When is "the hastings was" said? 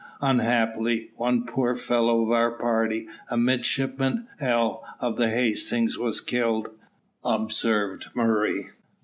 5.15-6.21